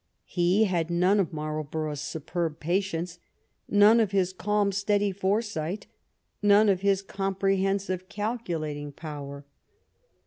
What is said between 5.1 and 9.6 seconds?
foresight, none of his comprehen sive, calculating power.